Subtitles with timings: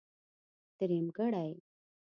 [0.77, 1.49] درېمګړی.